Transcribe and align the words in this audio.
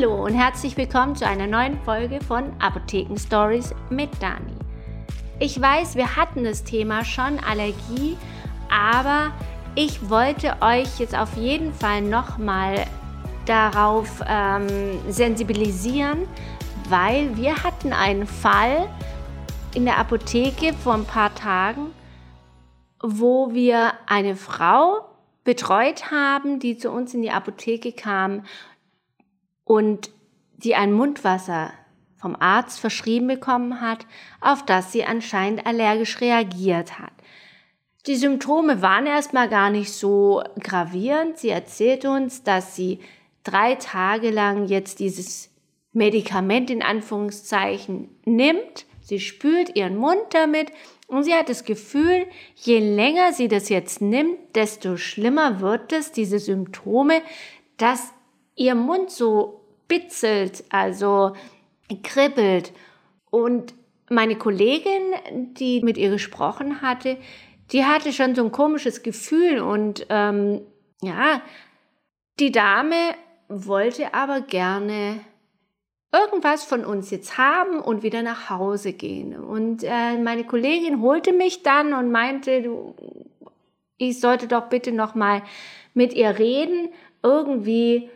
Hallo 0.00 0.24
und 0.24 0.32
herzlich 0.32 0.78
willkommen 0.78 1.14
zu 1.14 1.26
einer 1.26 1.46
neuen 1.46 1.78
Folge 1.82 2.20
von 2.22 2.54
Apotheken 2.58 3.18
Stories 3.18 3.74
mit 3.90 4.08
Dani. 4.18 4.54
Ich 5.38 5.60
weiß, 5.60 5.94
wir 5.94 6.16
hatten 6.16 6.42
das 6.42 6.64
Thema 6.64 7.04
schon 7.04 7.38
Allergie, 7.40 8.16
aber 8.70 9.30
ich 9.74 10.08
wollte 10.08 10.56
euch 10.62 10.98
jetzt 10.98 11.14
auf 11.14 11.36
jeden 11.36 11.74
Fall 11.74 12.00
nochmal 12.00 12.86
darauf 13.44 14.22
ähm, 14.26 14.68
sensibilisieren, 15.10 16.26
weil 16.88 17.36
wir 17.36 17.62
hatten 17.62 17.92
einen 17.92 18.26
Fall 18.26 18.88
in 19.74 19.84
der 19.84 19.98
Apotheke 19.98 20.72
vor 20.72 20.94
ein 20.94 21.04
paar 21.04 21.34
Tagen, 21.34 21.88
wo 23.02 23.52
wir 23.52 23.92
eine 24.06 24.34
Frau 24.34 25.10
betreut 25.44 26.10
haben, 26.10 26.58
die 26.58 26.78
zu 26.78 26.90
uns 26.90 27.12
in 27.12 27.20
die 27.20 27.30
Apotheke 27.30 27.92
kam 27.92 28.44
und 29.70 30.10
die 30.56 30.74
ein 30.74 30.92
Mundwasser 30.92 31.72
vom 32.16 32.34
Arzt 32.34 32.80
verschrieben 32.80 33.28
bekommen 33.28 33.80
hat, 33.80 34.04
auf 34.40 34.64
das 34.64 34.90
sie 34.90 35.04
anscheinend 35.04 35.64
allergisch 35.64 36.20
reagiert 36.20 36.98
hat. 36.98 37.12
Die 38.08 38.16
Symptome 38.16 38.82
waren 38.82 39.06
erstmal 39.06 39.48
gar 39.48 39.70
nicht 39.70 39.92
so 39.92 40.42
gravierend. 40.58 41.38
Sie 41.38 41.50
erzählt 41.50 42.04
uns, 42.04 42.42
dass 42.42 42.74
sie 42.74 42.98
drei 43.44 43.76
Tage 43.76 44.30
lang 44.30 44.66
jetzt 44.66 44.98
dieses 44.98 45.50
Medikament 45.92 46.68
in 46.68 46.82
Anführungszeichen 46.82 48.08
nimmt. 48.24 48.86
Sie 49.02 49.20
spült 49.20 49.76
ihren 49.76 49.94
Mund 49.94 50.24
damit 50.30 50.72
und 51.06 51.22
sie 51.22 51.34
hat 51.34 51.48
das 51.48 51.62
Gefühl, 51.62 52.26
je 52.56 52.80
länger 52.80 53.32
sie 53.32 53.46
das 53.46 53.68
jetzt 53.68 54.00
nimmt, 54.00 54.56
desto 54.56 54.96
schlimmer 54.96 55.60
wird 55.60 55.92
es, 55.92 56.10
diese 56.10 56.40
Symptome, 56.40 57.22
dass 57.76 58.12
ihr 58.56 58.74
Mund 58.74 59.10
so 59.10 59.59
bitzelt, 59.90 60.64
also 60.70 61.34
kribbelt. 62.02 62.72
Und 63.30 63.74
meine 64.08 64.36
Kollegin, 64.36 65.12
die 65.52 65.82
mit 65.82 65.98
ihr 65.98 66.10
gesprochen 66.10 66.80
hatte, 66.80 67.18
die 67.72 67.84
hatte 67.84 68.12
schon 68.12 68.34
so 68.34 68.44
ein 68.44 68.52
komisches 68.52 69.02
Gefühl 69.02 69.60
und 69.60 70.06
ähm, 70.08 70.62
ja, 71.02 71.42
die 72.38 72.52
Dame 72.52 73.14
wollte 73.48 74.14
aber 74.14 74.40
gerne 74.40 75.20
irgendwas 76.12 76.64
von 76.64 76.84
uns 76.84 77.10
jetzt 77.10 77.38
haben 77.38 77.80
und 77.80 78.02
wieder 78.02 78.22
nach 78.22 78.50
Hause 78.50 78.92
gehen. 78.92 79.38
Und 79.38 79.84
äh, 79.84 80.18
meine 80.18 80.44
Kollegin 80.44 81.02
holte 81.02 81.32
mich 81.32 81.62
dann 81.62 81.92
und 81.92 82.10
meinte, 82.10 82.62
du, 82.62 82.94
ich 83.96 84.18
sollte 84.18 84.48
doch 84.48 84.68
bitte 84.68 84.92
noch 84.92 85.14
mal 85.14 85.42
mit 85.94 86.12
ihr 86.14 86.38
reden. 86.38 86.88
Irgendwie 87.22 88.10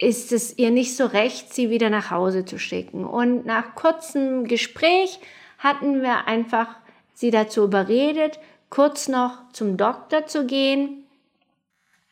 ist 0.00 0.32
es 0.32 0.56
ihr 0.56 0.70
nicht 0.70 0.96
so 0.96 1.04
recht, 1.04 1.52
sie 1.52 1.68
wieder 1.68 1.90
nach 1.90 2.10
Hause 2.10 2.44
zu 2.46 2.58
schicken. 2.58 3.04
Und 3.04 3.44
nach 3.44 3.74
kurzem 3.74 4.44
Gespräch 4.44 5.20
hatten 5.58 6.02
wir 6.02 6.26
einfach 6.26 6.74
sie 7.12 7.30
dazu 7.30 7.64
überredet, 7.64 8.40
kurz 8.70 9.08
noch 9.08 9.52
zum 9.52 9.76
Doktor 9.76 10.26
zu 10.26 10.46
gehen 10.46 11.04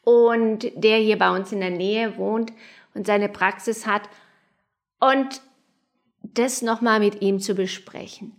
und 0.02 0.70
der 0.74 0.98
hier 0.98 1.18
bei 1.18 1.34
uns 1.34 1.50
in 1.50 1.60
der 1.60 1.70
Nähe 1.70 2.18
wohnt 2.18 2.52
und 2.92 3.06
seine 3.06 3.30
Praxis 3.30 3.86
hat 3.86 4.02
und 5.00 5.40
das 6.22 6.60
nochmal 6.60 7.00
mit 7.00 7.22
ihm 7.22 7.40
zu 7.40 7.54
besprechen. 7.54 8.38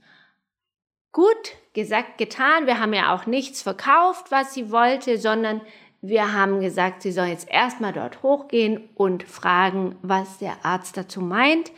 Gut, 1.12 1.56
gesagt, 1.74 2.20
getan. 2.20 2.68
Wir 2.68 2.80
haben 2.80 2.94
ja 2.94 3.16
auch 3.16 3.26
nichts 3.26 3.64
verkauft, 3.64 4.30
was 4.30 4.54
sie 4.54 4.70
wollte, 4.70 5.18
sondern 5.18 5.62
wir 6.02 6.34
haben 6.34 6.62
gesagt, 6.62 7.02
sie 7.02 7.12
soll 7.12 7.28
jetzt 7.28 7.50
erstmal 7.50 7.94
dort 7.94 8.24
hochgehen 8.24 8.90
und 8.96 9.24
fragen, 9.24 9.96
was 10.02 10.38
der 10.38 10.66
Arzt 10.66 10.96
dazu 10.96 11.22
meint 11.22 11.72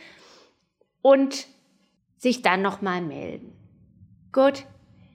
und 1.02 1.46
sich 2.18 2.42
dann 2.42 2.62
nochmal 2.62 3.02
melden. 3.02 3.52
Gut, 4.32 4.64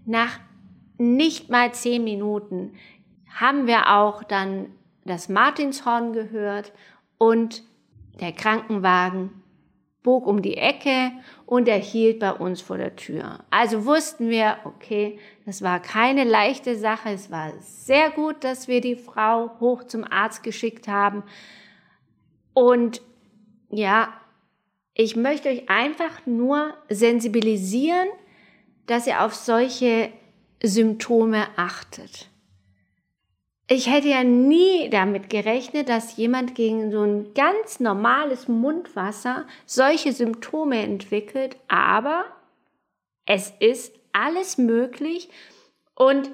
nach 0.05 0.39
nicht 0.97 1.49
mal 1.49 1.73
zehn 1.73 2.03
Minuten 2.03 2.73
haben 3.33 3.67
wir 3.67 3.95
auch 3.95 4.23
dann 4.23 4.69
das 5.05 5.29
Martinshorn 5.29 6.11
gehört 6.11 6.73
und 7.17 7.63
der 8.19 8.33
Krankenwagen 8.33 9.43
bog 10.07 10.25
um 10.25 10.41
die 10.41 10.55
Ecke 10.55 11.11
und 11.45 11.67
er 11.67 11.79
hielt 11.79 12.19
bei 12.19 12.31
uns 12.31 12.61
vor 12.61 12.77
der 12.77 12.95
Tür. 12.95 13.43
Also 13.49 13.83
wussten 13.83 14.29
wir, 14.29 14.57
okay, 14.63 15.19
das 15.45 15.61
war 15.61 15.81
keine 15.81 16.23
leichte 16.23 16.77
Sache. 16.77 17.09
Es 17.09 17.29
war 17.29 17.51
sehr 17.59 18.11
gut, 18.11 18.41
dass 18.45 18.69
wir 18.69 18.79
die 18.79 18.95
Frau 18.95 19.59
hoch 19.59 19.83
zum 19.83 20.05
Arzt 20.05 20.43
geschickt 20.43 20.87
haben. 20.87 21.23
Und 22.53 23.01
ja, 23.69 24.13
ich 24.93 25.17
möchte 25.17 25.49
euch 25.49 25.67
einfach 25.67 26.25
nur 26.25 26.73
sensibilisieren, 26.87 28.07
dass 28.85 29.07
ihr 29.07 29.25
auf 29.25 29.35
solche 29.35 30.13
Symptome 30.63 31.47
achtet. 31.57 32.29
Ich 33.69 33.89
hätte 33.89 34.07
ja 34.07 34.23
nie 34.23 34.89
damit 34.89 35.29
gerechnet, 35.29 35.89
dass 35.89 36.15
jemand 36.15 36.55
gegen 36.55 36.89
so 36.89 37.01
ein 37.01 37.33
ganz 37.33 37.81
normales 37.81 38.47
Mundwasser 38.47 39.45
solche 39.65 40.13
Symptome 40.13 40.81
entwickelt, 40.81 41.57
aber 41.67 42.25
es 43.25 43.51
ist 43.59 43.93
alles 44.13 44.57
möglich 44.57 45.29
und 45.95 46.31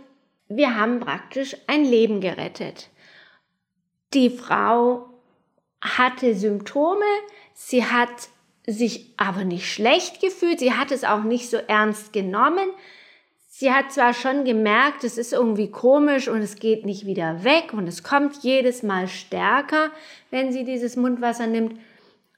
wir 0.48 0.76
haben 0.76 1.00
praktisch 1.00 1.58
ein 1.66 1.84
Leben 1.84 2.22
gerettet. 2.22 2.90
Die 4.14 4.30
Frau 4.30 5.10
hatte 5.82 6.36
Symptome, 6.36 7.04
sie 7.56 7.84
hat 7.84 8.30
sich 8.68 9.12
aber 9.18 9.44
nicht 9.44 9.74
schlecht 9.74 10.22
gefühlt, 10.22 10.60
sie 10.60 10.74
hat 10.74 10.92
es 10.92 11.04
auch 11.04 11.24
nicht 11.24 11.50
so 11.50 11.58
ernst 11.58 12.14
genommen, 12.14 12.70
sie 13.56 13.72
hat 13.72 13.92
zwar 13.92 14.16
schon 14.16 14.46
gemerkt, 14.46 15.04
es 15.04 15.20
ist 15.20 15.32
irgendwie 15.32 15.70
komisch 15.70 16.28
und 16.28 16.42
es 16.42 16.56
geht 16.56 16.88
nicht 16.88 17.06
wieder 17.06 17.44
weg 17.44 17.72
und 17.72 17.88
es 17.88 18.02
kommt 18.02 18.38
jedes 18.38 18.82
Mal 18.82 19.08
stärker, 19.08 19.92
wenn 20.32 20.52
sie 20.52 20.66
dieses 20.66 20.96
Mundwasser 20.96 21.46
nimmt, 21.46 21.80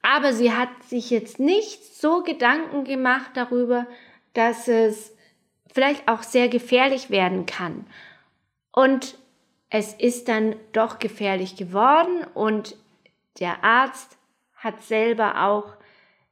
aber 0.02 0.34
sie 0.34 0.52
hat 0.52 0.70
sich 0.84 1.09
jetzt 1.09 1.40
nicht 1.40 1.96
so 1.96 2.22
Gedanken 2.22 2.84
gemacht 2.84 3.31
darüber, 3.34 3.88
dass 4.34 4.68
es 4.68 5.16
vielleicht 5.74 6.06
auch 6.09 6.22
sehr 6.22 6.50
gefährlich 6.50 7.09
werden 7.09 7.46
kann. 7.46 7.88
Und 8.74 9.18
es 9.70 9.94
ist 9.94 10.28
dann 10.28 10.58
doch 10.74 11.00
gefährlich 11.00 11.56
geworden 11.56 12.26
und 12.34 12.76
der 13.40 13.64
Arzt 13.64 14.18
hat 14.58 14.82
selber 14.84 15.46
auch 15.46 15.76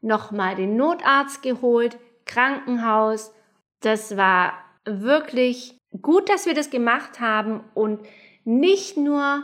nochmal 0.02 0.56
den 0.56 0.76
Notarzt 0.76 1.42
geholt, 1.42 1.98
Krankenhaus. 2.26 3.34
Das 3.80 4.18
war 4.18 4.62
wirklich 4.86 5.78
gut, 6.02 6.30
dass 6.30 6.46
wir 6.46 6.54
das 6.54 6.70
gemacht 6.70 7.20
haben 7.20 7.64
und 7.74 8.00
nicht 8.44 8.98
nur 8.98 9.44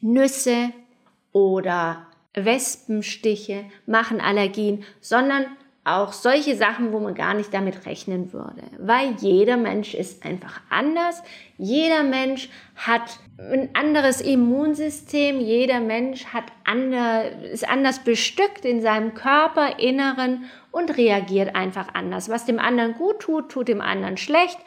Nüsse 0.00 0.72
oder 1.32 2.06
Wespenstiche 2.34 3.64
machen 3.86 4.20
Allergien, 4.20 4.84
sondern 5.00 5.46
auch 5.86 6.12
solche 6.12 6.56
Sachen, 6.56 6.92
wo 6.92 6.98
man 6.98 7.14
gar 7.14 7.34
nicht 7.34 7.54
damit 7.54 7.86
rechnen 7.86 8.32
würde. 8.32 8.62
Weil 8.78 9.14
jeder 9.20 9.56
Mensch 9.56 9.94
ist 9.94 10.24
einfach 10.24 10.60
anders. 10.68 11.22
Jeder 11.58 12.02
Mensch 12.02 12.48
hat 12.74 13.20
ein 13.38 13.70
anderes 13.74 14.20
Immunsystem. 14.20 15.38
Jeder 15.38 15.78
Mensch 15.78 16.26
hat 16.26 16.46
ander, 16.64 17.30
ist 17.40 17.68
anders 17.68 18.00
bestückt 18.00 18.64
in 18.64 18.82
seinem 18.82 19.14
Körperinneren 19.14 20.46
und 20.72 20.96
reagiert 20.96 21.54
einfach 21.54 21.94
anders. 21.94 22.28
Was 22.28 22.46
dem 22.46 22.58
anderen 22.58 22.94
gut 22.94 23.20
tut, 23.20 23.52
tut 23.52 23.68
dem 23.68 23.80
anderen 23.80 24.16
schlecht. 24.16 24.58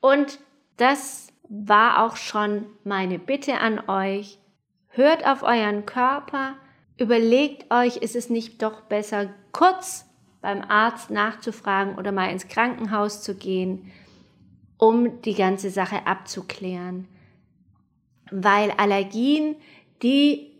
Und 0.00 0.40
das 0.76 1.28
war 1.48 2.04
auch 2.04 2.16
schon 2.16 2.66
meine 2.82 3.20
Bitte 3.20 3.60
an 3.60 3.88
euch. 3.88 4.38
Hört 4.88 5.24
auf 5.24 5.44
euren 5.44 5.86
Körper. 5.86 6.54
Überlegt 6.98 7.72
euch, 7.72 7.98
ist 7.98 8.16
es 8.16 8.28
nicht 8.28 8.60
doch 8.60 8.80
besser, 8.82 9.30
kurz 9.52 10.06
beim 10.44 10.60
Arzt 10.60 11.08
nachzufragen 11.08 11.94
oder 11.96 12.12
mal 12.12 12.30
ins 12.30 12.48
Krankenhaus 12.48 13.22
zu 13.22 13.34
gehen, 13.34 13.90
um 14.76 15.22
die 15.22 15.34
ganze 15.34 15.70
Sache 15.70 16.06
abzuklären. 16.06 17.08
Weil 18.30 18.70
Allergien, 18.72 19.56
die 20.02 20.52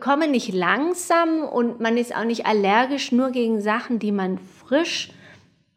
kommen 0.00 0.32
nicht 0.32 0.52
langsam 0.52 1.44
und 1.44 1.78
man 1.78 1.96
ist 1.96 2.16
auch 2.16 2.24
nicht 2.24 2.46
allergisch 2.46 3.12
nur 3.12 3.30
gegen 3.30 3.60
Sachen, 3.60 4.00
die 4.00 4.10
man 4.10 4.38
frisch 4.38 5.12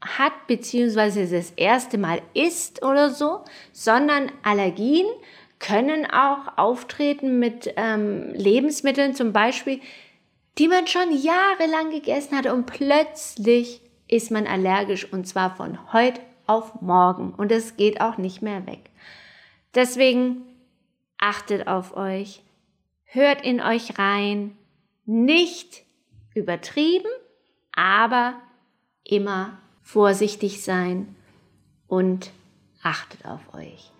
hat, 0.01 0.47
beziehungsweise 0.47 1.27
das 1.27 1.51
erste 1.51 1.99
Mal 1.99 2.23
isst 2.33 2.81
oder 2.81 3.11
so, 3.11 3.41
sondern 3.71 4.31
Allergien 4.41 5.05
können 5.59 6.07
auch 6.07 6.57
auftreten 6.57 7.37
mit 7.37 7.71
ähm, 7.77 8.33
Lebensmitteln, 8.33 9.13
zum 9.13 9.33
Beispiel, 9.33 9.81
die 10.57 10.67
man 10.67 10.87
schon 10.87 11.11
jahrelang 11.11 11.91
gegessen 11.91 12.37
hatte 12.37 12.53
und 12.53 12.65
plötzlich 12.65 13.81
ist 14.07 14.31
man 14.31 14.47
allergisch 14.47 15.11
und 15.11 15.25
zwar 15.27 15.55
von 15.55 15.93
heute 15.93 16.21
auf 16.45 16.81
morgen 16.81 17.33
und 17.33 17.51
es 17.51 17.77
geht 17.77 18.01
auch 18.01 18.17
nicht 18.17 18.41
mehr 18.41 18.67
weg. 18.67 18.89
Deswegen 19.73 20.43
achtet 21.17 21.67
auf 21.67 21.95
euch, 21.95 22.43
hört 23.05 23.43
in 23.43 23.61
euch 23.61 23.97
rein, 23.97 24.57
Nicht 25.05 25.83
übertrieben, 26.35 27.09
aber 27.73 28.35
immer 29.03 29.57
vorsichtig 29.81 30.63
sein 30.63 31.15
und 31.87 32.31
achtet 32.83 33.25
auf 33.25 33.53
euch. 33.53 33.91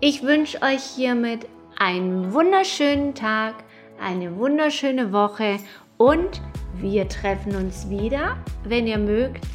Ich 0.00 0.22
wünsche 0.22 0.62
euch 0.62 0.82
hiermit 0.82 1.46
einen 1.78 2.32
wunderschönen 2.32 3.14
Tag, 3.14 3.54
eine 4.00 4.36
wunderschöne 4.36 5.12
Woche 5.12 5.58
und 5.98 6.40
wir 6.74 7.08
treffen 7.08 7.56
uns 7.56 7.88
wieder, 7.88 8.36
wenn 8.64 8.86
ihr 8.86 8.98
mögt, 8.98 9.46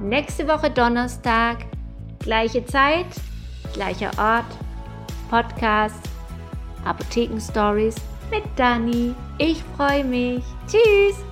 nächste 0.00 0.48
Woche 0.48 0.70
Donnerstag, 0.70 1.58
gleiche 2.18 2.64
Zeit, 2.64 3.06
gleicher 3.72 4.10
Ort, 4.18 4.46
Podcast, 5.30 6.02
Apotheken 6.84 7.40
Stories 7.40 7.96
mit 8.30 8.44
Dani. 8.56 9.14
Ich 9.38 9.62
freue 9.76 10.04
mich. 10.04 10.42
Tschüss! 10.66 11.25